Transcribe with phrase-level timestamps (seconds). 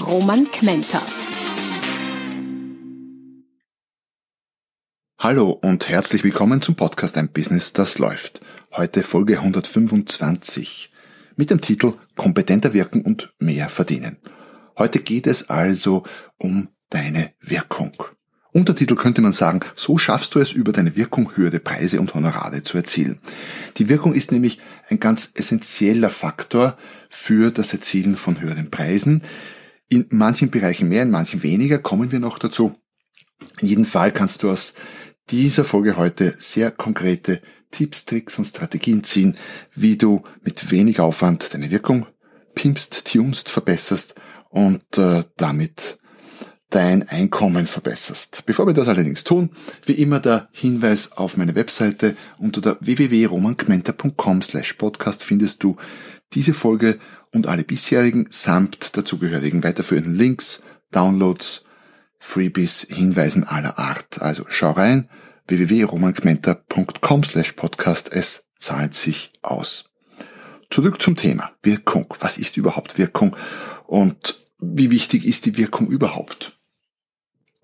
[0.00, 1.00] Roman Kmenter.
[5.18, 8.40] Hallo und herzlich willkommen zum Podcast Ein Business, das läuft.
[8.76, 10.92] Heute Folge 125
[11.36, 14.18] mit dem Titel Kompetenter wirken und mehr verdienen.
[14.76, 16.04] Heute geht es also
[16.36, 17.92] um deine Wirkung.
[18.52, 22.62] Untertitel könnte man sagen, so schaffst du es über deine Wirkung höhere Preise und Honorare
[22.62, 23.18] zu erzielen.
[23.78, 26.76] Die Wirkung ist nämlich ein ganz essentieller Faktor
[27.08, 29.22] für das Erzielen von höheren Preisen.
[29.88, 32.74] In manchen Bereichen mehr, in manchen weniger, kommen wir noch dazu.
[33.60, 34.74] In jedem Fall kannst du aus
[35.30, 39.36] dieser Folge heute sehr konkrete Tipps, Tricks und Strategien ziehen,
[39.74, 42.06] wie du mit wenig Aufwand deine Wirkung
[42.54, 44.14] pimpst, tunst, verbesserst
[44.50, 45.98] und äh, damit
[46.70, 48.44] dein Einkommen verbesserst.
[48.46, 49.50] Bevor wir das allerdings tun,
[49.84, 52.78] wie immer der Hinweis auf meine Webseite unter der
[54.42, 55.76] slash podcast findest du
[56.32, 56.98] diese Folge
[57.36, 61.64] und alle bisherigen samt dazugehörigen weiterführenden Links, Downloads,
[62.18, 64.20] Freebies, Hinweisen aller Art.
[64.20, 65.08] Also schau rein,
[65.46, 69.90] www.romankmenta.com slash podcast, es zahlt sich aus.
[70.70, 72.12] Zurück zum Thema Wirkung.
[72.20, 73.36] Was ist überhaupt Wirkung
[73.86, 76.56] und wie wichtig ist die Wirkung überhaupt?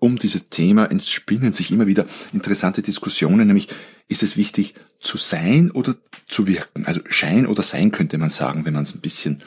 [0.03, 3.69] um dieses Thema entspinnen sich immer wieder interessante Diskussionen, nämlich
[4.09, 5.95] ist es wichtig zu sein oder
[6.27, 6.85] zu wirken?
[6.85, 9.41] Also Schein oder Sein könnte man sagen, wenn man es ein bisschen,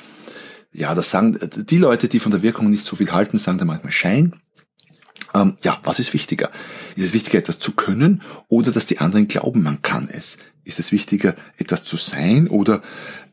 [0.72, 3.64] ja, das sagen die Leute, die von der Wirkung nicht so viel halten, sagen da
[3.64, 4.36] manchmal Schein.
[5.34, 6.50] Ähm, ja, was ist wichtiger?
[6.94, 10.38] Ist es wichtiger, etwas zu können oder dass die anderen glauben, man kann es?
[10.64, 12.82] Ist es wichtiger, etwas zu sein oder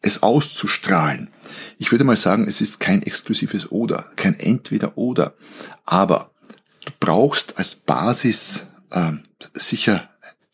[0.01, 1.29] es auszustrahlen?
[1.77, 5.33] Ich würde mal sagen, es ist kein exklusives Oder, kein Entweder oder.
[5.83, 6.33] Aber
[6.85, 9.13] Du brauchst als Basis äh,
[9.53, 10.09] sicher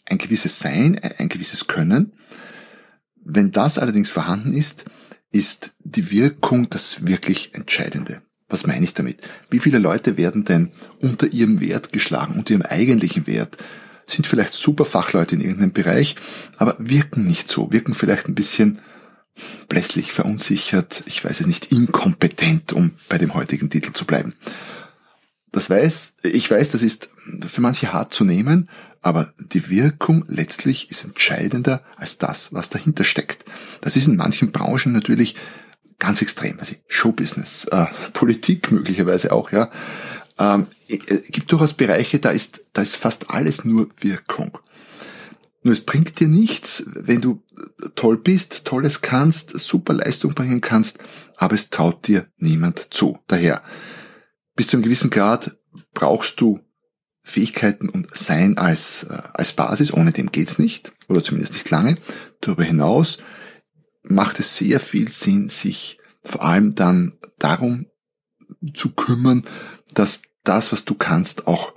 [0.06, 2.14] ein gewisses Sein, ein gewisses Können.
[3.16, 4.86] Wenn das allerdings vorhanden ist,
[5.32, 8.22] ist die Wirkung das wirklich Entscheidende.
[8.48, 9.22] Was meine ich damit?
[9.50, 13.58] Wie viele Leute werden denn unter ihrem Wert geschlagen, unter ihrem eigentlichen Wert,
[14.08, 16.16] sind vielleicht super Fachleute in irgendeinem Bereich,
[16.58, 18.80] aber wirken nicht so, wirken vielleicht ein bisschen
[19.70, 24.34] blässlich, verunsichert, ich weiß es nicht, inkompetent, um bei dem heutigen Titel zu bleiben.
[25.52, 27.10] Das weiß, ich weiß, das ist
[27.48, 28.70] für manche hart zu nehmen,
[29.02, 33.46] aber die Wirkung letztlich ist entscheidender als das, was dahinter steckt.
[33.82, 35.36] Das ist in manchen Branchen natürlich
[35.98, 36.60] ganz extrem.
[36.60, 39.72] Also Showbusiness, äh, Politik möglicherweise auch, ja.
[40.38, 44.58] Ähm, es gibt durchaus Bereiche, da ist, da ist fast alles nur Wirkung.
[45.62, 47.44] Nur es bringt dir nichts, wenn du
[47.96, 51.00] toll bist, tolles kannst, super Leistung bringen kannst,
[51.36, 53.20] aber es traut dir niemand zu.
[53.28, 53.62] Daher,
[54.60, 55.56] bis zu einem gewissen Grad
[55.94, 56.60] brauchst du
[57.22, 61.96] Fähigkeiten und Sein als, äh, als Basis, ohne dem geht's nicht, oder zumindest nicht lange.
[62.42, 63.20] Darüber hinaus
[64.04, 67.86] macht es sehr viel Sinn, sich vor allem dann darum
[68.74, 69.46] zu kümmern,
[69.94, 71.74] dass das, was du kannst, auch,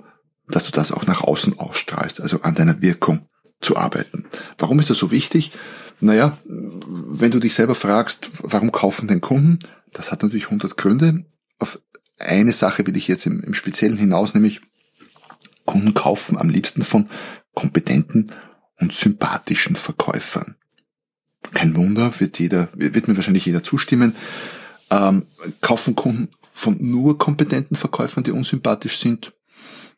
[0.49, 3.25] dass du das auch nach außen ausstrahlst, also an deiner Wirkung
[3.61, 4.25] zu arbeiten.
[4.57, 5.53] Warum ist das so wichtig?
[6.01, 9.59] Naja, wenn du dich selber fragst, warum kaufen denn Kunden?
[9.93, 11.23] Das hat natürlich 100 Gründe.
[11.59, 11.79] Auf
[12.23, 14.61] eine Sache will ich jetzt im, im Speziellen hinaus, nämlich
[15.65, 17.09] Kunden kaufen am liebsten von
[17.53, 18.31] kompetenten
[18.79, 20.55] und sympathischen Verkäufern.
[21.53, 24.15] Kein Wunder, wird jeder, wird mir wahrscheinlich jeder zustimmen.
[24.89, 25.25] Ähm,
[25.61, 29.33] kaufen Kunden von nur kompetenten Verkäufern, die unsympathisch sind?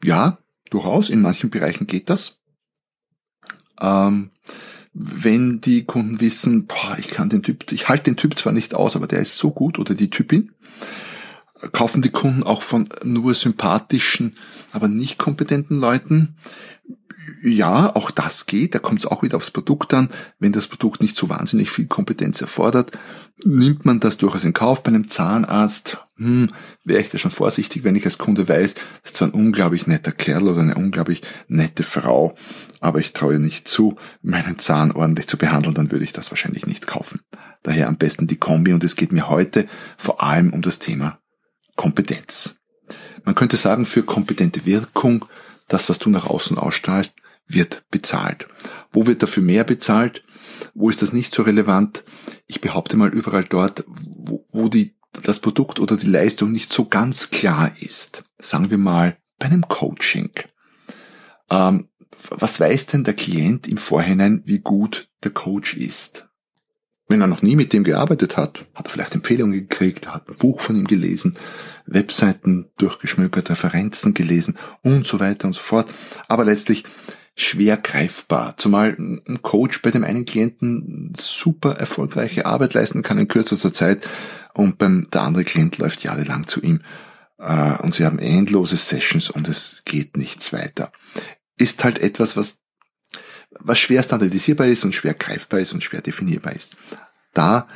[0.04, 1.10] Ja, durchaus.
[1.10, 2.40] In manchen Bereichen geht das.
[3.80, 4.32] Ähm,
[4.94, 8.74] wenn die Kunden wissen, boah, ich kann den Typ, ich halte den Typ zwar nicht
[8.74, 10.54] aus, aber der ist so gut oder die Typin,
[11.72, 14.36] kaufen die Kunden auch von nur sympathischen,
[14.72, 16.36] aber nicht kompetenten Leuten.
[17.44, 18.76] Ja, auch das geht.
[18.76, 20.10] Da kommt es auch wieder aufs Produkt an.
[20.38, 22.92] Wenn das Produkt nicht so wahnsinnig viel Kompetenz erfordert,
[23.44, 24.84] nimmt man das durchaus in Kauf.
[24.84, 26.50] Bei einem Zahnarzt hm,
[26.84, 29.88] wäre ich da schon vorsichtig, wenn ich als Kunde weiß, das ist zwar ein unglaublich
[29.88, 32.36] netter Kerl oder eine unglaublich nette Frau,
[32.80, 36.68] aber ich traue nicht zu, meinen Zahn ordentlich zu behandeln, dann würde ich das wahrscheinlich
[36.68, 37.22] nicht kaufen.
[37.64, 39.68] Daher am besten die Kombi und es geht mir heute
[39.98, 41.20] vor allem um das Thema
[41.76, 42.56] Kompetenz.
[43.24, 45.26] Man könnte sagen, für kompetente Wirkung,
[45.68, 47.16] das, was du nach außen ausstrahlst,
[47.48, 48.48] wird bezahlt.
[48.92, 50.24] Wo wird dafür mehr bezahlt?
[50.74, 52.04] Wo ist das nicht so relevant?
[52.48, 56.86] Ich behaupte mal überall dort, wo, wo die das Produkt oder die Leistung nicht so
[56.86, 60.32] ganz klar ist, sagen wir mal bei einem Coaching,
[61.50, 61.90] ähm,
[62.30, 66.25] was weiß denn der Klient im Vorhinein, wie gut der Coach ist?
[67.16, 70.36] Wenn er noch nie mit dem gearbeitet hat, hat er vielleicht Empfehlungen gekriegt, hat ein
[70.36, 71.38] Buch von ihm gelesen,
[71.86, 75.90] Webseiten durchgeschmökert, Referenzen gelesen und so weiter und so fort.
[76.28, 76.84] Aber letztlich
[77.34, 78.56] schwer greifbar.
[78.58, 84.10] Zumal ein Coach bei dem einen Klienten super erfolgreiche Arbeit leisten kann in kürzester Zeit
[84.54, 86.82] und beim der andere Klient läuft jahrelang zu ihm
[87.38, 90.92] äh, und sie haben endlose Sessions und es geht nichts weiter.
[91.56, 92.58] Ist halt etwas, was
[93.60, 96.76] was schwer standardisierbar ist und schwer greifbar ist und schwer definierbar ist.
[97.34, 97.68] Da,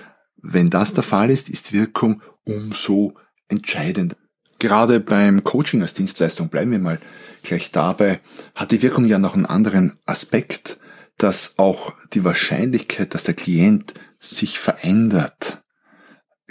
[0.41, 3.15] wenn das der Fall ist, ist Wirkung umso
[3.47, 4.15] entscheidender.
[4.59, 6.99] Gerade beim Coaching als Dienstleistung bleiben wir mal
[7.43, 8.19] gleich dabei,
[8.55, 10.77] hat die Wirkung ja noch einen anderen Aspekt,
[11.17, 15.61] dass auch die Wahrscheinlichkeit, dass der Klient sich verändert,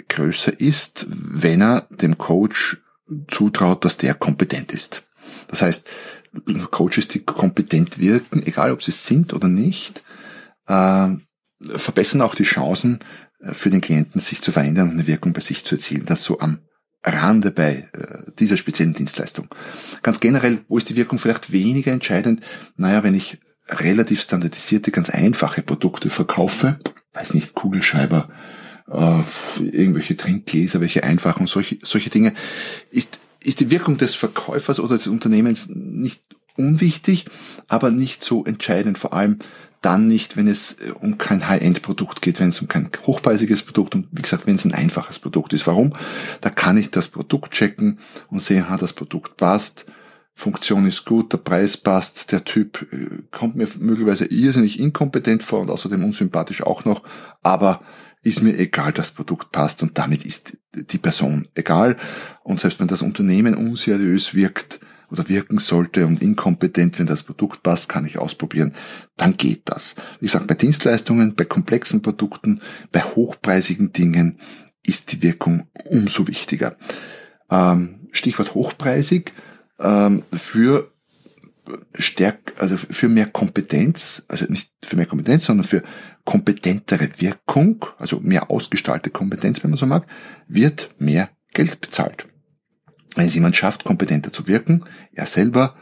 [0.07, 2.77] größer ist, wenn er dem Coach
[3.27, 5.03] zutraut, dass der kompetent ist.
[5.47, 5.87] Das heißt,
[6.71, 10.03] Coaches, die kompetent wirken, egal ob sie es sind oder nicht,
[10.67, 11.09] äh,
[11.75, 12.99] verbessern auch die Chancen
[13.39, 16.05] äh, für den Klienten, sich zu verändern und eine Wirkung bei sich zu erzielen.
[16.05, 16.59] Das so am
[17.03, 19.47] Rande bei äh, dieser speziellen Dienstleistung.
[20.03, 22.43] Ganz generell, wo ist die Wirkung vielleicht weniger entscheidend?
[22.75, 23.39] Naja, wenn ich
[23.69, 26.79] relativ standardisierte, ganz einfache Produkte verkaufe,
[27.13, 28.29] weiß nicht, Kugelschreiber,
[28.89, 29.21] äh,
[29.63, 32.33] irgendwelche Trinkgläser, welche einfachen, solche, solche Dinge,
[32.91, 36.21] ist, ist die Wirkung des Verkäufers oder des Unternehmens nicht
[36.57, 37.25] unwichtig,
[37.67, 39.39] aber nicht so entscheidend, vor allem
[39.81, 43.95] dann nicht, wenn es äh, um kein High-End-Produkt geht, wenn es um kein hochpreisiges Produkt
[43.95, 45.67] und wie gesagt, wenn es ein einfaches Produkt ist.
[45.67, 45.93] Warum?
[46.41, 47.99] Da kann ich das Produkt checken
[48.29, 49.85] und sehen, ha, das Produkt passt,
[50.35, 55.59] Funktion ist gut, der Preis passt, der Typ äh, kommt mir möglicherweise irrsinnig inkompetent vor
[55.59, 57.03] und außerdem unsympathisch auch noch,
[57.41, 57.81] aber
[58.21, 61.95] ist mir egal, das Produkt passt und damit ist die Person egal.
[62.43, 64.79] Und selbst wenn das Unternehmen unseriös wirkt,
[65.11, 68.73] oder wirken sollte und inkompetent, wenn das Produkt passt, kann ich ausprobieren,
[69.17, 69.95] dann geht das.
[70.19, 72.61] Wie gesagt, bei Dienstleistungen, bei komplexen Produkten,
[72.91, 74.39] bei hochpreisigen Dingen
[74.85, 76.77] ist die Wirkung umso wichtiger.
[77.49, 79.33] Ähm, Stichwort hochpreisig,
[79.79, 80.91] ähm, für
[81.97, 85.83] stärk, also für mehr Kompetenz, also nicht für mehr Kompetenz, sondern für
[86.25, 90.05] kompetentere Wirkung, also mehr ausgestaltete Kompetenz, wenn man so mag,
[90.47, 92.27] wird mehr Geld bezahlt.
[93.15, 95.75] Wenn es jemand schafft, kompetenter zu wirken, er selber,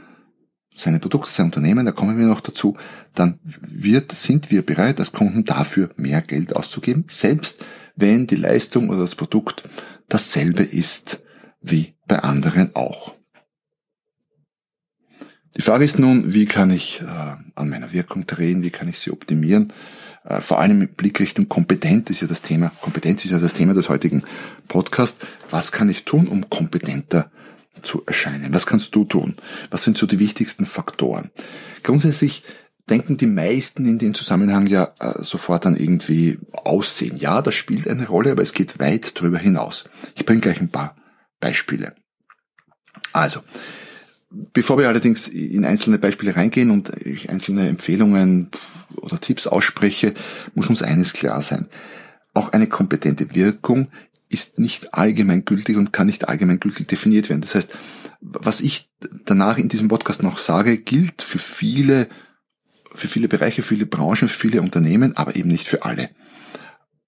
[0.73, 2.77] seine Produkte, sein Unternehmen, da kommen wir noch dazu,
[3.13, 7.63] dann wird, sind wir bereit, als Kunden dafür mehr Geld auszugeben, selbst
[7.95, 9.63] wenn die Leistung oder das Produkt
[10.07, 11.21] dasselbe ist
[11.61, 13.16] wie bei anderen auch.
[15.55, 18.99] Die Frage ist nun, wie kann ich äh, an meiner Wirkung drehen, wie kann ich
[18.99, 19.73] sie optimieren?
[20.23, 23.53] Äh, vor allem mit Blick Richtung Kompetenz ist ja das Thema, Kompetenz ist ja das
[23.53, 24.23] Thema des heutigen
[24.67, 25.25] Podcasts.
[25.49, 27.31] Was kann ich tun, um kompetenter
[27.81, 28.53] zu erscheinen?
[28.53, 29.35] Was kannst du tun?
[29.69, 31.31] Was sind so die wichtigsten Faktoren?
[31.83, 32.43] Grundsätzlich
[32.89, 37.17] denken die meisten in dem Zusammenhang ja äh, sofort an irgendwie Aussehen.
[37.17, 39.85] Ja, das spielt eine Rolle, aber es geht weit darüber hinaus.
[40.15, 40.95] Ich bringe gleich ein paar
[41.39, 41.95] Beispiele.
[43.13, 43.41] Also,
[44.29, 48.49] Bevor wir allerdings in einzelne Beispiele reingehen und ich einzelne Empfehlungen
[48.97, 50.13] oder Tipps ausspreche,
[50.53, 51.67] muss uns eines klar sein.
[52.33, 53.87] Auch eine kompetente Wirkung
[54.29, 57.41] ist nicht allgemeingültig und kann nicht allgemeingültig definiert werden.
[57.41, 57.69] Das heißt,
[58.19, 58.89] was ich
[59.25, 62.09] danach in diesem Podcast noch sage, gilt für viele,
[62.93, 66.09] für viele Bereiche, für viele Branchen, für viele Unternehmen, aber eben nicht für alle.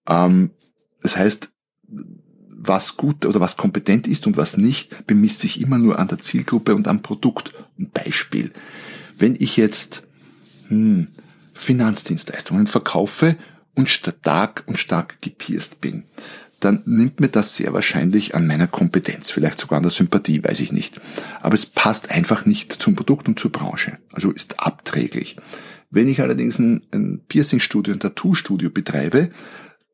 [0.08, 0.52] Ähm,
[1.02, 1.50] das heißt,
[2.62, 6.20] was gut oder was kompetent ist und was nicht, bemisst sich immer nur an der
[6.20, 7.54] Zielgruppe und am Produkt.
[7.80, 8.52] Ein Beispiel.
[9.18, 10.04] Wenn ich jetzt
[10.68, 11.08] hm,
[11.54, 13.38] Finanzdienstleistungen verkaufe
[13.76, 16.04] und stark und stark gepierst bin,
[16.60, 20.60] dann nimmt mir das sehr wahrscheinlich an meiner Kompetenz, vielleicht sogar an der Sympathie, weiß
[20.60, 21.00] ich nicht.
[21.42, 25.38] Aber es passt einfach nicht zum Produkt und zur Branche, also ist abträglich.
[25.90, 29.30] Wenn ich allerdings ein, ein Piercing-Studio, ein Tattoo-Studio betreibe,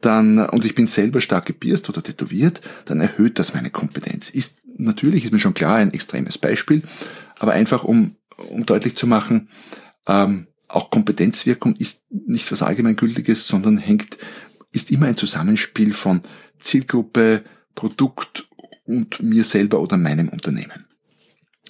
[0.02, 4.30] dann, und ich bin selber stark gepierst oder tätowiert, dann erhöht das meine Kompetenz.
[4.30, 6.84] Ist natürlich, ist mir schon klar, ein extremes Beispiel,
[7.40, 8.16] aber einfach um,
[8.50, 9.50] um deutlich zu machen,
[10.08, 14.18] ähm, auch Kompetenzwirkung ist nicht was Allgemeingültiges, sondern hängt,
[14.72, 16.22] ist immer ein Zusammenspiel von
[16.60, 17.44] Zielgruppe,
[17.76, 18.48] Produkt
[18.86, 20.86] und mir selber oder meinem Unternehmen.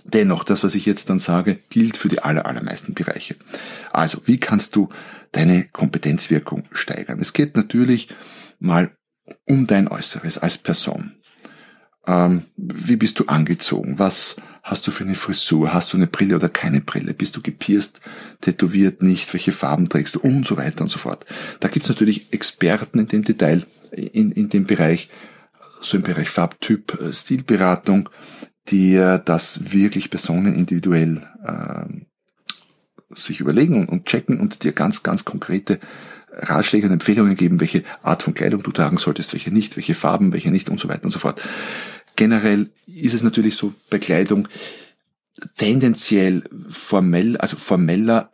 [0.05, 3.35] Dennoch, das, was ich jetzt dann sage, gilt für die aller, allermeisten Bereiche.
[3.91, 4.89] Also, wie kannst du
[5.35, 7.19] deine Kompetenzwirkung steigern?
[7.19, 8.09] Es geht natürlich
[8.59, 8.95] mal
[9.45, 11.15] um dein Äußeres als Person.
[12.07, 13.97] Ähm, wie bist du angezogen?
[13.97, 15.73] Was hast du für eine Frisur?
[15.73, 17.13] Hast du eine Brille oder keine Brille?
[17.13, 17.99] Bist du gepierst,
[18.41, 19.31] tätowiert nicht?
[19.33, 20.19] Welche Farben trägst du?
[20.19, 21.25] Und so weiter und so fort.
[21.59, 25.09] Da gibt's natürlich Experten in dem Detail, in, in dem Bereich,
[25.81, 28.09] so im Bereich Farbtyp, äh, Stilberatung,
[28.67, 31.85] die das wirklich besonnen individuell äh,
[33.13, 35.79] sich überlegen und, checken und dir ganz, ganz konkrete
[36.31, 40.33] Ratschläge und Empfehlungen geben, welche Art von Kleidung du tragen solltest, welche nicht, welche Farben,
[40.33, 41.41] welche nicht und so weiter und so fort.
[42.15, 44.47] Generell ist es natürlich so bei Kleidung
[45.57, 48.31] tendenziell formell, also formeller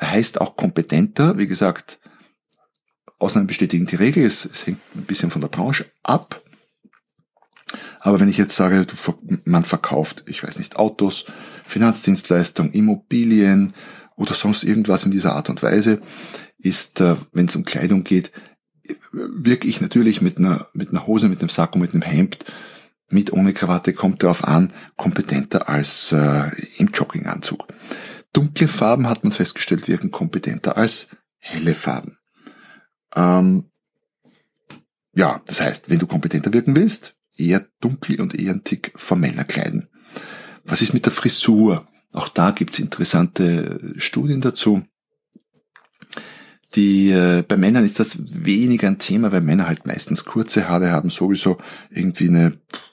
[0.00, 1.38] heißt auch kompetenter.
[1.38, 1.98] Wie gesagt,
[3.18, 4.24] Ausnahmen bestätigen die Regel.
[4.24, 6.42] Es, es hängt ein bisschen von der Branche ab.
[8.00, 8.84] Aber wenn ich jetzt sage,
[9.44, 11.24] man verkauft, ich weiß nicht, Autos,
[11.64, 13.72] Finanzdienstleistungen, Immobilien
[14.22, 16.00] oder sonst irgendwas in dieser Art und Weise,
[16.58, 18.30] ist, äh, wenn es um Kleidung geht,
[19.12, 22.44] wirke ich natürlich mit einer, mit einer Hose, mit einem Sack und mit einem Hemd,
[23.10, 27.66] mit ohne Krawatte, kommt darauf an, kompetenter als äh, im Jogginganzug.
[28.32, 32.16] Dunkle Farben hat man festgestellt, wirken kompetenter als helle Farben.
[33.14, 33.70] Ähm,
[35.14, 39.44] ja, das heißt, wenn du kompetenter wirken willst, eher dunkel und eher ein Tick formeller
[39.44, 39.88] kleiden.
[40.64, 41.86] Was ist mit der Frisur?
[42.12, 44.82] Auch da gibt's interessante Studien dazu.
[46.74, 50.90] Die, äh, bei Männern ist das weniger ein Thema, weil Männer halt meistens kurze Haare
[50.90, 51.58] haben, sowieso
[51.90, 52.52] irgendwie eine,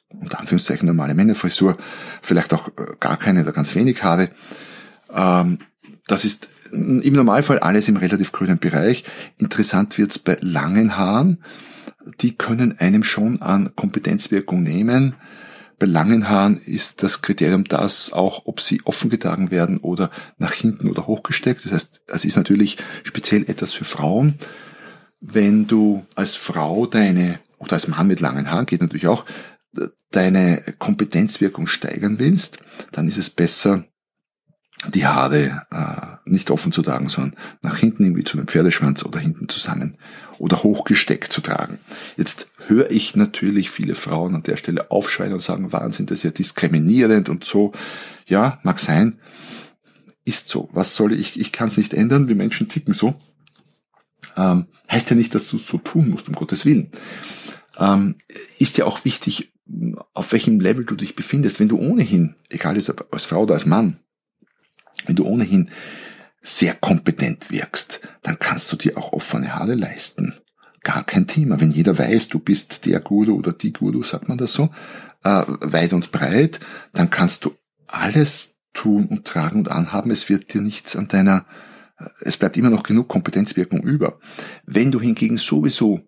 [0.10, 1.78] unter Anführungszeichen, normale Männerfrisur,
[2.22, 4.32] vielleicht auch äh, gar keine oder ganz wenig Haare.
[5.14, 5.60] Ähm,
[6.08, 9.04] das ist im Normalfall alles im relativ grünen Bereich.
[9.38, 11.44] Interessant wird's bei langen Haaren.
[12.22, 15.16] Die können einem schon an Kompetenzwirkung nehmen.
[15.80, 20.52] Bei langen Haaren ist das Kriterium das auch, ob sie offen getragen werden oder nach
[20.52, 21.64] hinten oder hochgesteckt.
[21.64, 24.36] Das heißt, es ist natürlich speziell etwas für Frauen.
[25.22, 29.26] Wenn du als Frau deine, oder als Mann mit langen Haaren geht natürlich auch,
[30.12, 32.58] deine Kompetenzwirkung steigern willst,
[32.92, 33.86] dann ist es besser,
[34.94, 39.20] die Haare äh, nicht offen zu tragen, sondern nach hinten irgendwie zu einem Pferdeschwanz oder
[39.20, 39.98] hinten zusammen
[40.38, 41.80] oder hochgesteckt zu tragen.
[42.18, 46.24] Jetzt höre ich natürlich viele Frauen an der Stelle aufschreien und sagen, Wahnsinn, das ist
[46.24, 47.72] ja diskriminierend und so.
[48.26, 49.20] Ja, mag sein,
[50.26, 50.70] ist so.
[50.72, 51.40] Was soll ich?
[51.40, 53.16] Ich kann es nicht ändern, wir Menschen ticken so.
[54.38, 56.92] Ähm, heißt ja nicht, dass du es so tun musst, um Gottes Willen.
[57.78, 58.16] Ähm,
[58.58, 59.54] ist ja auch wichtig,
[60.14, 61.60] auf welchem Level du dich befindest.
[61.60, 64.00] Wenn du ohnehin, egal ob als Frau oder als Mann,
[65.06, 65.70] wenn du ohnehin
[66.42, 70.36] sehr kompetent wirkst, dann kannst du dir auch offene Haare leisten.
[70.82, 71.60] Gar kein Thema.
[71.60, 74.70] Wenn jeder weiß, du bist der Guru oder die Guru, sagt man das so,
[75.24, 76.60] äh, weit und breit,
[76.94, 77.52] dann kannst du
[77.88, 80.12] alles tun und tragen und anhaben.
[80.12, 81.46] Es wird dir nichts an deiner,
[82.00, 84.20] äh, es bleibt immer noch genug Kompetenzwirkung über.
[84.66, 86.02] Wenn du hingegen sowieso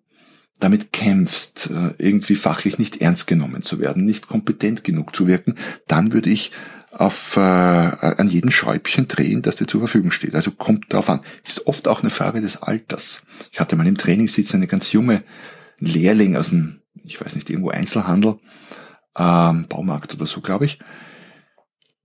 [0.58, 5.56] damit kämpfst, äh, irgendwie fachlich nicht ernst genommen zu werden, nicht kompetent genug zu wirken,
[5.86, 6.52] dann würde ich
[6.92, 10.34] auf, äh, an jedem Schräubchen drehen, das dir zur Verfügung steht.
[10.34, 11.20] Also kommt drauf an.
[11.46, 13.22] Ist oft auch eine Frage des Alters.
[13.50, 15.22] Ich hatte mal im Training sitzen eine ganz junge
[15.78, 18.36] Lehrling aus dem, ich weiß nicht, irgendwo Einzelhandel,
[19.16, 20.78] ähm, Baumarkt oder so, glaube ich.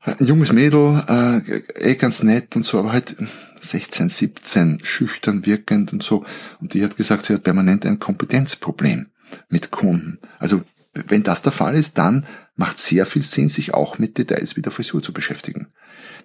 [0.01, 3.17] Ein junges Mädel, äh, eh ganz nett und so, aber halt
[3.59, 6.23] 16, 17, schüchtern wirkend und so.
[6.61, 9.07] Und die hat gesagt, sie hat permanent ein Kompetenzproblem
[9.49, 10.19] mit Kunden.
[10.39, 10.61] Also
[11.07, 12.25] wenn das der Fall ist, dann
[12.55, 15.67] macht sehr viel Sinn, sich auch mit Details wie der Frisur zu beschäftigen.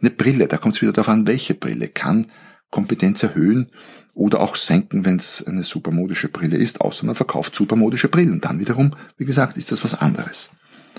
[0.00, 2.26] Eine Brille, da kommt es wieder darauf an, welche Brille kann
[2.70, 3.70] Kompetenz erhöhen
[4.14, 8.40] oder auch senken, wenn es eine supermodische Brille ist, außer man verkauft supermodische Brillen.
[8.40, 10.50] Dann wiederum, wie gesagt, ist das was anderes.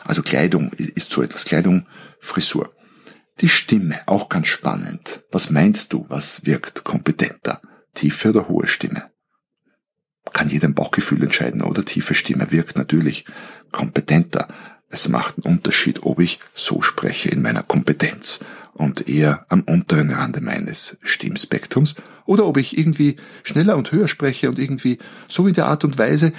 [0.03, 1.87] Also Kleidung ist so etwas, Kleidung,
[2.19, 2.73] Frisur.
[3.41, 5.23] Die Stimme, auch ganz spannend.
[5.31, 7.61] Was meinst du, was wirkt kompetenter?
[7.93, 9.11] Tiefe oder hohe Stimme?
[10.31, 11.83] Kann jeder im Bauchgefühl entscheiden, oder?
[11.83, 13.25] Tiefe Stimme wirkt natürlich
[13.73, 14.47] kompetenter.
[14.89, 18.39] Es macht einen Unterschied, ob ich so spreche in meiner Kompetenz
[18.73, 24.47] und eher am unteren Rande meines Stimmspektrums oder ob ich irgendwie schneller und höher spreche
[24.49, 26.31] und irgendwie so in der Art und Weise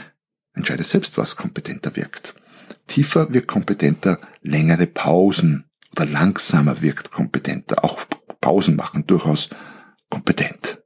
[0.55, 2.35] entscheide selbst, was kompetenter wirkt.
[2.87, 7.85] Tiefer wirkt kompetenter, längere Pausen oder langsamer wirkt kompetenter.
[7.85, 8.05] Auch
[8.41, 9.51] Pausen machen durchaus
[10.11, 10.83] kompetent.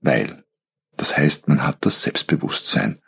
[0.00, 0.44] Weil
[0.96, 2.98] das heißt, man hat das Selbstbewusstsein,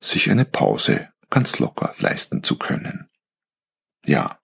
[0.00, 3.08] sich eine Pause ganz locker leisten zu können.
[4.06, 4.38] Ja.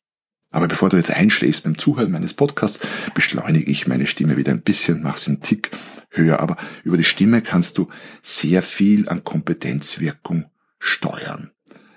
[0.50, 2.78] Aber bevor du jetzt einschläfst beim Zuhören meines Podcasts,
[3.12, 5.72] beschleunige ich meine Stimme wieder ein bisschen, mache sie einen Tick
[6.10, 6.38] höher.
[6.38, 7.88] Aber über die Stimme kannst du
[8.22, 10.44] sehr viel an Kompetenzwirkung
[10.78, 11.50] steuern.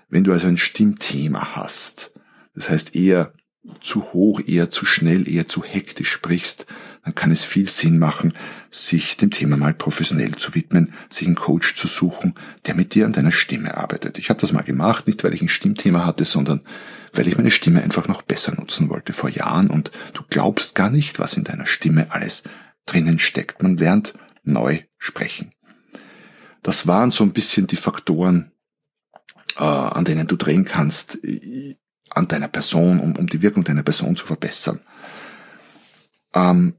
[0.09, 2.13] Wenn du also ein Stimmthema hast,
[2.55, 3.33] das heißt eher
[3.81, 6.65] zu hoch, eher zu schnell, eher zu hektisch sprichst,
[7.07, 8.33] dann kann es viel Sinn machen,
[8.69, 12.35] sich dem Thema mal professionell zu widmen, sich einen Coach zu suchen,
[12.65, 14.19] der mit dir an deiner Stimme arbeitet.
[14.19, 16.59] Ich habe das mal gemacht, nicht weil ich ein Stimmthema hatte, sondern
[17.13, 20.89] weil ich meine Stimme einfach noch besser nutzen wollte vor Jahren und du glaubst gar
[20.89, 22.43] nicht, was in deiner Stimme alles
[22.85, 23.63] drinnen steckt.
[23.63, 25.53] Man lernt neu sprechen.
[26.61, 28.51] Das waren so ein bisschen die Faktoren,
[29.55, 31.77] äh, an denen du drehen kannst, äh,
[32.09, 34.81] an deiner Person, um, um die Wirkung deiner Person zu verbessern.
[36.33, 36.73] Ähm,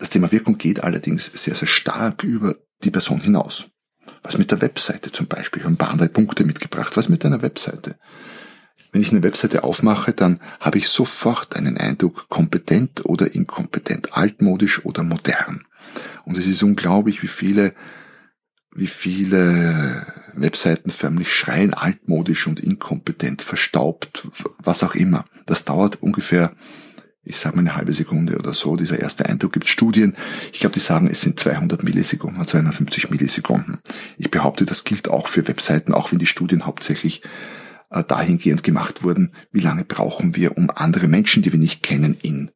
[0.00, 3.66] das Thema Wirkung geht allerdings sehr, sehr stark über die Person hinaus.
[4.22, 5.60] Was mit der Webseite zum Beispiel?
[5.60, 6.96] Ich habe ein paar andere Punkte mitgebracht.
[6.96, 7.96] Was mit deiner Webseite?
[8.92, 14.84] Wenn ich eine Webseite aufmache, dann habe ich sofort einen Eindruck, kompetent oder inkompetent, altmodisch
[14.86, 15.66] oder modern.
[16.24, 17.74] Und es ist unglaublich, wie viele,
[18.74, 24.26] wie viele Webseiten förmlich schreien, altmodisch und inkompetent, verstaubt,
[24.58, 25.26] was auch immer.
[25.44, 26.56] Das dauert ungefähr
[27.22, 30.16] ich sage mal eine halbe Sekunde oder so, dieser erste Eindruck gibt Studien.
[30.52, 33.78] Ich glaube, die sagen, es sind 200 Millisekunden, 250 Millisekunden.
[34.16, 37.22] Ich behaupte, das gilt auch für Webseiten, auch wenn die Studien hauptsächlich
[37.90, 42.16] äh, dahingehend gemacht wurden, wie lange brauchen wir, um andere Menschen, die wir nicht kennen,
[42.22, 42.50] in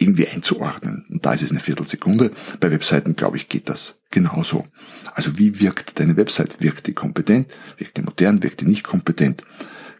[0.00, 1.06] irgendwie einzuordnen.
[1.10, 2.30] Und da ist es eine Viertelsekunde.
[2.60, 4.66] Bei Webseiten, glaube ich, geht das genauso.
[5.14, 6.60] Also wie wirkt deine Website?
[6.60, 7.52] Wirkt die kompetent?
[7.78, 8.42] Wirkt die modern?
[8.42, 9.42] Wirkt die nicht kompetent?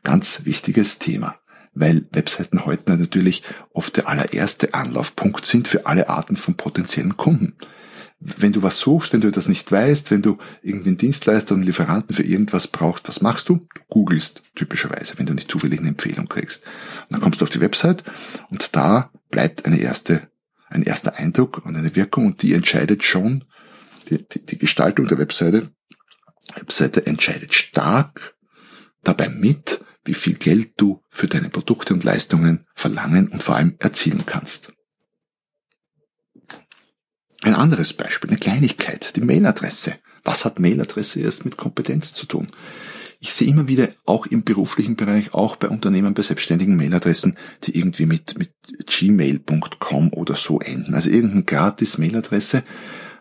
[0.04, 1.36] Ganz wichtiges Thema
[1.78, 3.42] weil Webseiten heute natürlich
[3.72, 7.54] oft der allererste Anlaufpunkt sind für alle Arten von potenziellen Kunden.
[8.20, 11.62] Wenn du was suchst, wenn du das nicht weißt, wenn du irgendwie einen Dienstleister und
[11.62, 13.66] Lieferanten für irgendwas brauchst, was machst du?
[13.74, 16.64] Du googelst typischerweise, wenn du nicht zufällig eine Empfehlung kriegst.
[17.02, 18.02] Und dann kommst du auf die Website
[18.50, 20.28] und da bleibt eine erste,
[20.68, 23.44] ein erster Eindruck und eine Wirkung und die entscheidet schon,
[24.10, 25.70] die, die, die Gestaltung der Webseite,
[26.56, 28.34] Webseite entscheidet stark
[29.04, 33.76] dabei mit, wie viel Geld du für deine Produkte und Leistungen verlangen und vor allem
[33.78, 34.72] erzielen kannst.
[37.42, 39.96] Ein anderes Beispiel, eine Kleinigkeit, die Mailadresse.
[40.24, 42.48] Was hat Mailadresse erst mit Kompetenz zu tun?
[43.20, 47.78] Ich sehe immer wieder auch im beruflichen Bereich, auch bei Unternehmen, bei selbstständigen Mailadressen, die
[47.78, 48.54] irgendwie mit, mit
[48.86, 50.94] gmail.com oder so enden.
[50.94, 52.62] Also irgendeine gratis Mailadresse,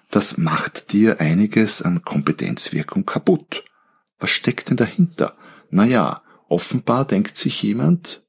[0.10, 3.66] das macht dir einiges an Kompetenzwirkung kaputt.
[4.20, 5.36] Was steckt denn dahinter?
[5.70, 8.24] Naja, offenbar denkt sich jemand,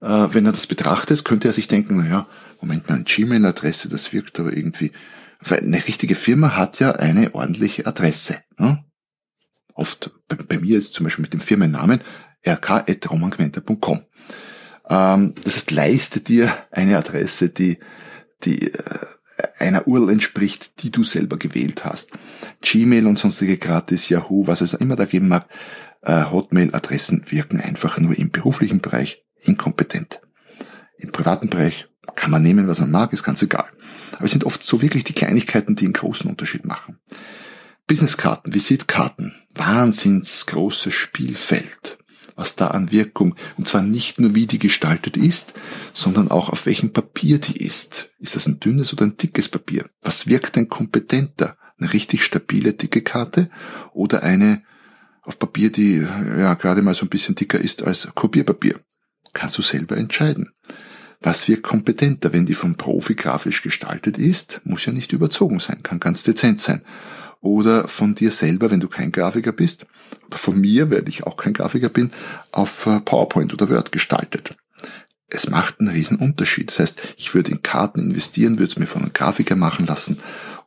[0.00, 2.28] äh, wenn er das betrachtet, könnte er sich denken, naja,
[2.60, 4.92] Moment mal, eine Gmail-Adresse, das wirkt aber irgendwie,
[5.40, 8.42] weil eine richtige Firma hat ja eine ordentliche Adresse.
[8.58, 8.84] Ne?
[9.74, 12.02] Oft, bei, bei, mir ist zum Beispiel mit dem Firmennamen
[12.46, 14.00] rk.romangmenta.com.
[14.88, 17.78] Ähm, das heißt, leiste dir eine Adresse, die,
[18.44, 18.82] die äh,
[19.58, 22.10] einer URL entspricht, die du selber gewählt hast.
[22.60, 25.46] Gmail und sonstige gratis Yahoo, was es immer da geben mag,
[26.02, 30.20] Hotmail-Adressen wirken einfach nur im beruflichen Bereich inkompetent.
[30.96, 33.68] Im privaten Bereich kann man nehmen, was man mag, ist ganz egal.
[34.16, 36.98] Aber es sind oft so wirklich die Kleinigkeiten, die einen großen Unterschied machen.
[37.86, 41.98] Businesskarten, Visitkarten, wahnsinns großes Spielfeld,
[42.36, 45.54] was da an Wirkung, und zwar nicht nur wie die gestaltet ist,
[45.92, 48.10] sondern auch auf welchem Papier die ist.
[48.18, 49.86] Ist das ein dünnes oder ein dickes Papier?
[50.02, 51.56] Was wirkt denn kompetenter?
[51.78, 53.50] Eine richtig stabile, dicke Karte
[53.92, 54.62] oder eine
[55.22, 58.80] auf Papier, die ja gerade mal so ein bisschen dicker ist als Kopierpapier.
[59.32, 60.50] Kannst du selber entscheiden.
[61.20, 65.82] Was wird kompetenter, wenn die vom Profi grafisch gestaltet ist, muss ja nicht überzogen sein,
[65.82, 66.82] kann ganz dezent sein.
[67.40, 69.86] Oder von dir selber, wenn du kein Grafiker bist,
[70.26, 72.10] oder von mir, weil ich auch kein Grafiker bin,
[72.52, 74.56] auf äh, PowerPoint oder Word gestaltet.
[75.28, 76.70] Es macht einen riesen Unterschied.
[76.70, 80.18] Das heißt, ich würde in Karten investieren, würde es mir von einem Grafiker machen lassen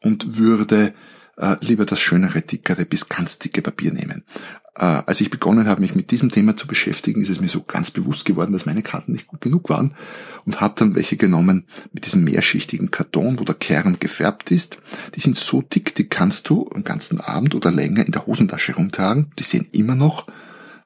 [0.02, 0.94] und würde
[1.38, 4.24] äh, lieber das schönere, dickere bis ganz dicke Papier nehmen.
[4.76, 7.62] Äh, als ich begonnen habe, mich mit diesem Thema zu beschäftigen, ist es mir so
[7.62, 9.93] ganz bewusst geworden, dass meine Karten nicht gut genug waren
[10.46, 14.80] und habe dann welche genommen mit diesem mehrschichtigen Karton, wo der Kern gefärbt ist.
[15.15, 18.76] Die sind so dick, die kannst du einen ganzen Abend oder länger in der Hosentasche
[18.76, 19.32] rumtragen.
[19.38, 20.28] Die sehen immer noch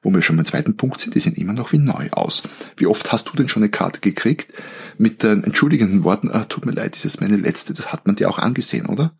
[0.00, 2.44] wo wir schon beim zweiten Punkt sind, die sehen immer noch wie neu aus.
[2.76, 4.52] Wie oft hast du denn schon eine Karte gekriegt
[4.96, 8.14] mit den entschuldigenden Worten, ah, tut mir leid, das ist meine letzte, das hat man
[8.14, 9.12] dir auch angesehen, oder?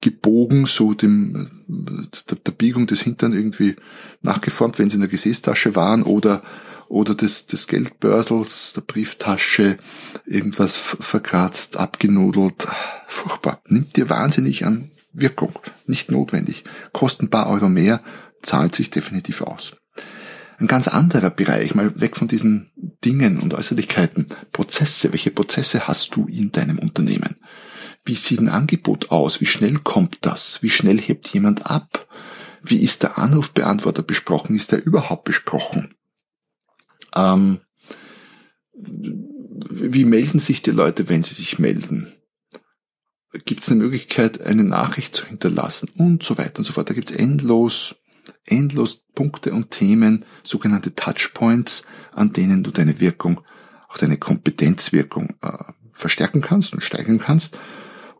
[0.00, 3.76] Gebogen, so dem, der, der Biegung des Hintern irgendwie
[4.22, 6.42] nachgeformt, wenn sie in der Gesäßtasche waren oder,
[6.88, 9.78] oder des, des Geldbörsels, der Brieftasche,
[10.26, 12.66] irgendwas verkratzt, abgenudelt.
[13.06, 13.62] Furchtbar.
[13.66, 15.52] Nimmt dir wahnsinnig an Wirkung.
[15.86, 16.64] Nicht notwendig.
[16.92, 18.02] Kosten ein paar Euro mehr,
[18.42, 19.76] zahlt sich definitiv aus.
[20.58, 22.70] Ein ganz anderer Bereich, mal weg von diesen
[23.04, 24.26] Dingen und Äußerlichkeiten.
[24.52, 25.12] Prozesse.
[25.12, 27.34] Welche Prozesse hast du in deinem Unternehmen?
[28.04, 29.40] Wie sieht ein Angebot aus?
[29.40, 30.62] Wie schnell kommt das?
[30.62, 32.06] Wie schnell hebt jemand ab?
[32.62, 34.56] Wie ist der Anrufbeantworter besprochen?
[34.56, 35.94] Ist der überhaupt besprochen?
[37.14, 37.60] Ähm,
[38.74, 42.12] wie melden sich die Leute, wenn sie sich melden?
[43.46, 45.88] Gibt es eine Möglichkeit, eine Nachricht zu hinterlassen?
[45.96, 46.90] Und so weiter und so fort.
[46.90, 47.96] Da gibt es endlos,
[48.44, 53.40] endlos Punkte und Themen, sogenannte Touchpoints, an denen du deine Wirkung,
[53.88, 57.58] auch deine Kompetenzwirkung äh, verstärken kannst und steigern kannst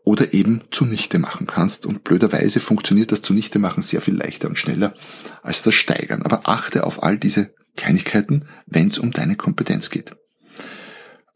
[0.04, 1.86] oder eben zunichte machen kannst.
[1.86, 4.94] Und blöderweise funktioniert das zunichte machen sehr viel leichter und schneller
[5.42, 6.22] als das Steigern.
[6.22, 10.14] Aber achte auf all diese Kleinigkeiten, wenn es um deine Kompetenz geht.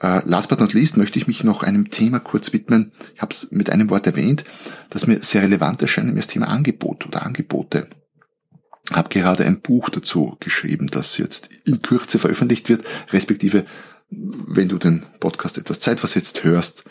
[0.01, 2.93] Uh, last but not least möchte ich mich noch einem Thema kurz widmen.
[3.17, 4.45] Ich habe es mit einem Wort erwähnt,
[4.91, 7.89] das mir sehr relevant erscheint, nämlich das Thema Angebot oder Angebote.
[8.89, 13.65] Ich habe gerade ein Buch dazu geschrieben, das jetzt in Kürze veröffentlicht wird, respektive
[14.11, 16.85] wenn du den Podcast etwas zeitversetzt hörst,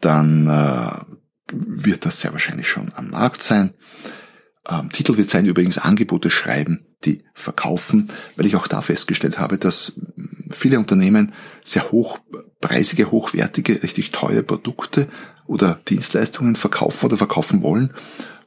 [0.00, 1.04] dann uh,
[1.52, 3.74] wird das sehr wahrscheinlich schon am Markt sein.
[4.68, 9.58] Ähm, Titel wird sein übrigens Angebote schreiben, die verkaufen, weil ich auch da festgestellt habe,
[9.58, 10.00] dass
[10.50, 15.08] viele Unternehmen sehr hochpreisige, hochwertige, richtig teure Produkte
[15.46, 17.92] oder Dienstleistungen verkaufen oder verkaufen wollen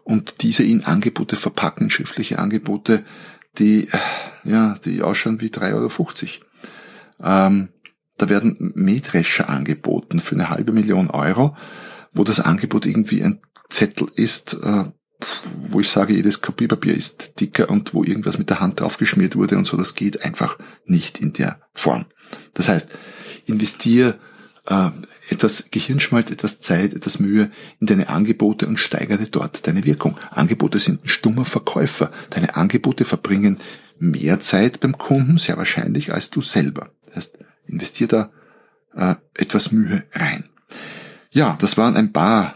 [0.04, 3.04] und diese in Angebote verpacken, schriftliche Angebote,
[3.60, 3.90] die,
[4.44, 6.46] ja, die ausschauen wie 3,50 Euro.
[7.24, 7.70] Ähm,
[8.18, 11.56] da werden Mähdrescher angeboten für eine halbe Million Euro,
[12.14, 13.40] wo das Angebot irgendwie ein
[13.70, 14.86] Zettel ist, äh,
[15.70, 19.58] wo ich sage, jedes Kopierpapier ist dicker und wo irgendwas mit der Hand draufgeschmiert wurde
[19.58, 22.06] und so, das geht einfach nicht in der Form.
[22.54, 22.90] Das heißt,
[23.46, 24.20] investier
[24.68, 24.90] äh,
[25.30, 30.18] etwas Gehirnschmalz, etwas Zeit, etwas Mühe in deine Angebote und steigere dort deine Wirkung.
[30.32, 32.12] Angebote sind ein stummer Verkäufer.
[32.30, 33.58] Deine Angebote verbringen
[34.00, 36.92] mehr Zeit beim Kunden, sehr wahrscheinlich, als du selber.
[37.06, 38.32] Das heißt, investier da
[38.96, 40.46] äh, etwas Mühe rein.
[41.38, 42.56] Ja, das waren ein paar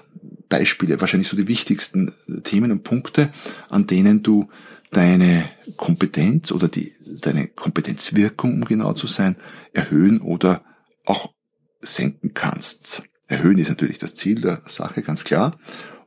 [0.49, 2.13] Beispiele, wahrscheinlich so die wichtigsten
[2.43, 3.29] Themen und Punkte,
[3.69, 4.49] an denen du
[4.89, 9.35] deine Kompetenz oder die, deine Kompetenzwirkung, um genau zu sein,
[9.71, 10.63] erhöhen oder
[11.05, 11.31] auch
[11.79, 13.03] senken kannst.
[13.27, 15.59] Erhöhen ist natürlich das Ziel der Sache, ganz klar.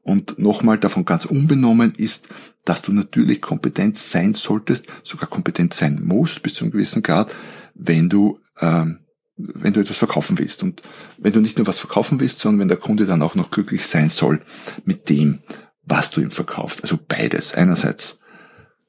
[0.03, 2.29] Und nochmal davon ganz unbenommen ist,
[2.65, 7.37] dass du natürlich kompetent sein solltest, sogar kompetent sein musst bis zu einem gewissen Grad,
[7.77, 8.99] wenn du ähm,
[9.37, 10.63] wenn du etwas verkaufen willst.
[10.63, 10.83] Und
[11.19, 13.87] wenn du nicht nur was verkaufen willst, sondern wenn der Kunde dann auch noch glücklich
[13.87, 14.43] sein soll
[14.85, 15.41] mit dem,
[15.83, 16.83] was du ihm verkaufst.
[16.83, 17.55] Also beides.
[17.55, 18.21] Einerseits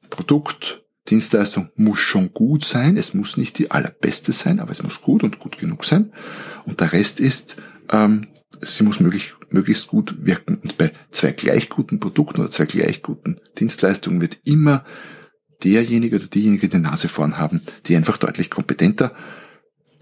[0.09, 2.97] Produkt, Dienstleistung muss schon gut sein.
[2.97, 6.13] Es muss nicht die allerbeste sein, aber es muss gut und gut genug sein.
[6.65, 7.57] Und der Rest ist,
[7.91, 8.27] ähm,
[8.61, 10.59] sie muss möglich, möglichst gut wirken.
[10.61, 14.85] Und bei zwei gleich guten Produkten oder zwei gleich guten Dienstleistungen wird immer
[15.63, 19.15] derjenige oder diejenige die Nase vorn haben, die einfach deutlich kompetenter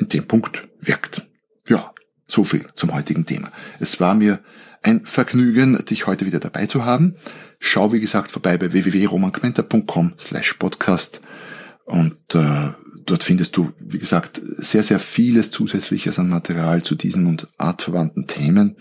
[0.04, 1.26] in dem Punkt wirkt.
[1.68, 1.94] Ja,
[2.28, 3.52] so viel zum heutigen Thema.
[3.80, 4.40] Es war mir
[4.82, 7.14] ein Vergnügen, dich heute wieder dabei zu haben.
[7.60, 11.22] Schau, wie gesagt, vorbei bei www.romanquenter.com slash podcast
[11.86, 12.72] und äh,
[13.06, 18.28] dort findest du, wie gesagt, sehr, sehr vieles zusätzliches an Material zu diesen und artverwandten
[18.28, 18.76] Themen.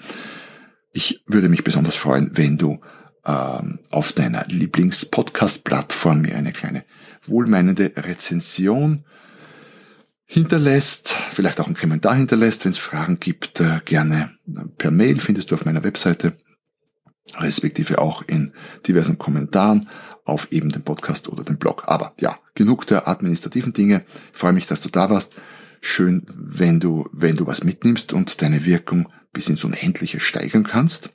[0.92, 2.80] Ich würde mich besonders freuen, wenn du
[3.24, 6.85] ähm, auf deiner Lieblings-Podcast-Plattform mir eine kleine
[7.24, 9.04] wohlmeinende Rezension
[10.33, 14.31] hinterlässt, vielleicht auch einen Kommentar hinterlässt, wenn es Fragen gibt, äh, gerne
[14.79, 16.38] per Mail findest du auf meiner Webseite,
[17.37, 18.55] respektive auch in
[18.87, 19.87] diversen Kommentaren
[20.25, 21.85] auf eben dem Podcast oder dem Blog.
[21.87, 24.07] Aber ja, genug der administrativen Dinge.
[24.33, 25.35] Ich freue mich, dass du da warst.
[25.83, 31.11] Schön, wenn du, wenn du was mitnimmst und deine Wirkung bis ins Unendliche steigern kannst.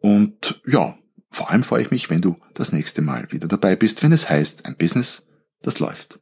[0.00, 0.96] Und ja,
[1.30, 4.30] vor allem freue ich mich, wenn du das nächste Mal wieder dabei bist, wenn es
[4.30, 5.26] heißt, ein Business,
[5.60, 6.21] das läuft.